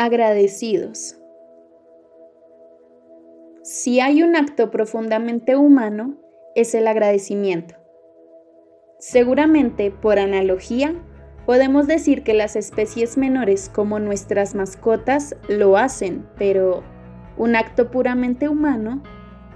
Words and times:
Agradecidos. 0.00 1.18
Si 3.64 3.98
hay 3.98 4.22
un 4.22 4.36
acto 4.36 4.70
profundamente 4.70 5.56
humano, 5.56 6.14
es 6.54 6.76
el 6.76 6.86
agradecimiento. 6.86 7.74
Seguramente, 9.00 9.90
por 9.90 10.20
analogía, 10.20 10.94
podemos 11.46 11.88
decir 11.88 12.22
que 12.22 12.32
las 12.32 12.54
especies 12.54 13.18
menores 13.18 13.68
como 13.74 13.98
nuestras 13.98 14.54
mascotas 14.54 15.34
lo 15.48 15.76
hacen, 15.76 16.28
pero 16.38 16.84
un 17.36 17.56
acto 17.56 17.90
puramente 17.90 18.48
humano 18.48 19.02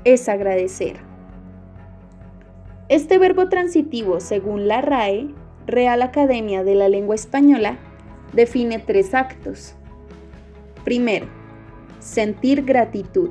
es 0.02 0.28
agradecer. 0.28 0.96
Este 2.88 3.16
verbo 3.18 3.48
transitivo, 3.48 4.18
según 4.18 4.66
la 4.66 4.80
RAE, 4.80 5.32
Real 5.68 6.02
Academia 6.02 6.64
de 6.64 6.74
la 6.74 6.88
Lengua 6.88 7.14
Española, 7.14 7.78
define 8.32 8.80
tres 8.80 9.14
actos. 9.14 9.76
Primero, 10.84 11.26
sentir 12.00 12.64
gratitud. 12.64 13.30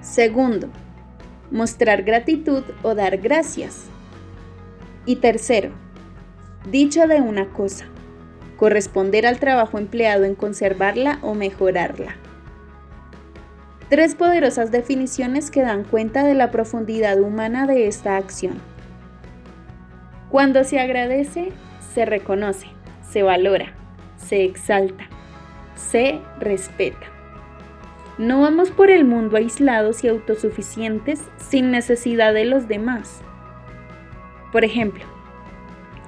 Segundo, 0.00 0.68
mostrar 1.50 2.02
gratitud 2.02 2.62
o 2.82 2.94
dar 2.94 3.18
gracias. 3.18 3.86
Y 5.06 5.16
tercero, 5.16 5.70
dicho 6.70 7.06
de 7.06 7.20
una 7.20 7.50
cosa, 7.50 7.86
corresponder 8.56 9.26
al 9.26 9.40
trabajo 9.40 9.78
empleado 9.78 10.24
en 10.24 10.36
conservarla 10.36 11.18
o 11.22 11.34
mejorarla. 11.34 12.14
Tres 13.88 14.14
poderosas 14.14 14.70
definiciones 14.70 15.50
que 15.50 15.62
dan 15.62 15.84
cuenta 15.84 16.24
de 16.24 16.34
la 16.34 16.50
profundidad 16.50 17.20
humana 17.20 17.66
de 17.66 17.88
esta 17.88 18.16
acción. 18.16 18.54
Cuando 20.30 20.64
se 20.64 20.80
agradece, 20.80 21.52
se 21.92 22.06
reconoce, 22.06 22.68
se 23.10 23.22
valora, 23.22 23.74
se 24.16 24.44
exalta, 24.44 25.08
se 25.74 26.20
respeta. 26.38 27.06
No 28.18 28.42
vamos 28.42 28.70
por 28.70 28.90
el 28.90 29.04
mundo 29.04 29.36
aislados 29.36 30.04
y 30.04 30.08
autosuficientes 30.08 31.20
sin 31.38 31.70
necesidad 31.70 32.34
de 32.34 32.44
los 32.44 32.68
demás. 32.68 33.22
Por 34.52 34.64
ejemplo, 34.64 35.04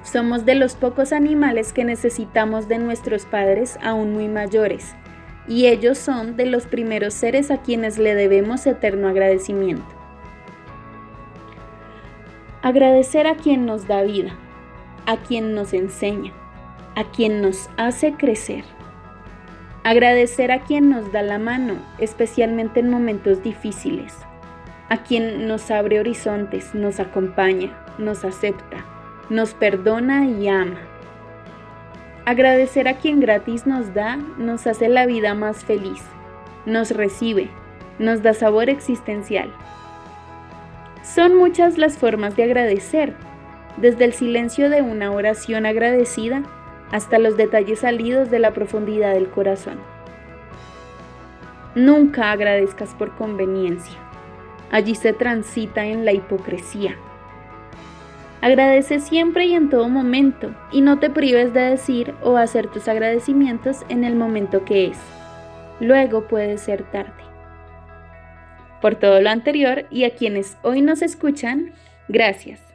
somos 0.03 0.45
de 0.45 0.53
los 0.53 0.75
pocos 0.75 1.11
animales 1.11 1.73
que 1.73 1.83
necesitamos 1.83 2.67
de 2.67 2.77
nuestros 2.77 3.25
padres 3.25 3.79
aún 3.81 4.13
muy 4.13 4.27
mayores 4.27 4.95
y 5.47 5.65
ellos 5.65 5.97
son 5.97 6.37
de 6.37 6.45
los 6.45 6.67
primeros 6.67 7.13
seres 7.13 7.51
a 7.51 7.61
quienes 7.61 7.97
le 7.97 8.15
debemos 8.15 8.65
eterno 8.67 9.07
agradecimiento. 9.07 9.85
Agradecer 12.61 13.27
a 13.27 13.35
quien 13.35 13.65
nos 13.65 13.87
da 13.87 14.03
vida, 14.03 14.35
a 15.05 15.17
quien 15.17 15.53
nos 15.53 15.73
enseña, 15.73 16.33
a 16.95 17.03
quien 17.11 17.41
nos 17.41 17.69
hace 17.77 18.13
crecer. 18.13 18.63
Agradecer 19.85 20.51
a 20.51 20.61
quien 20.63 20.89
nos 20.89 21.11
da 21.11 21.21
la 21.21 21.37
mano, 21.37 21.75
especialmente 21.99 22.79
en 22.79 22.89
momentos 22.89 23.43
difíciles, 23.43 24.17
a 24.89 25.03
quien 25.03 25.47
nos 25.47 25.69
abre 25.69 25.99
horizontes, 25.99 26.73
nos 26.73 26.99
acompaña, 26.99 27.71
nos 27.99 28.25
acepta, 28.25 28.83
nos 29.29 29.53
perdona 29.53 30.25
y 30.25 30.47
ama 30.47 30.79
Agradecer 32.25 32.87
a 32.87 32.95
quien 32.95 33.19
gratis 33.19 33.67
nos 33.67 33.93
da 33.93 34.15
nos 34.15 34.65
hace 34.65 34.89
la 34.89 35.05
vida 35.05 35.35
más 35.35 35.63
feliz, 35.63 36.01
nos 36.65 36.89
recibe, 36.89 37.51
nos 37.99 38.23
da 38.23 38.33
sabor 38.33 38.71
existencial. 38.71 39.53
Son 41.03 41.37
muchas 41.37 41.77
las 41.77 41.99
formas 41.99 42.35
de 42.35 42.45
agradecer, 42.45 43.13
desde 43.77 44.05
el 44.05 44.13
silencio 44.13 44.71
de 44.71 44.81
una 44.81 45.11
oración 45.11 45.67
agradecida 45.67 46.41
hasta 46.91 47.19
los 47.19 47.37
detalles 47.37 47.79
salidos 47.79 48.29
de 48.31 48.39
la 48.39 48.51
profundidad 48.51 49.13
del 49.13 49.29
corazón. 49.29 49.79
Nunca 51.75 52.31
agradezcas 52.31 52.93
por 52.95 53.15
conveniencia. 53.15 53.97
Allí 54.71 54.95
se 54.95 55.13
transita 55.13 55.85
en 55.85 56.05
la 56.05 56.13
hipocresía. 56.13 56.95
Agradece 58.41 58.99
siempre 58.99 59.45
y 59.45 59.55
en 59.55 59.69
todo 59.69 59.89
momento 59.89 60.53
y 60.71 60.81
no 60.81 60.99
te 60.99 61.09
prives 61.09 61.53
de 61.53 61.61
decir 61.61 62.13
o 62.21 62.37
hacer 62.37 62.67
tus 62.67 62.87
agradecimientos 62.87 63.83
en 63.89 64.03
el 64.03 64.15
momento 64.15 64.63
que 64.63 64.87
es. 64.87 64.99
Luego 65.79 66.27
puede 66.27 66.57
ser 66.57 66.83
tarde. 66.83 67.23
Por 68.81 68.95
todo 68.95 69.19
lo 69.19 69.29
anterior 69.29 69.85
y 69.89 70.03
a 70.03 70.11
quienes 70.11 70.57
hoy 70.61 70.81
nos 70.81 71.01
escuchan, 71.01 71.73
gracias. 72.07 72.74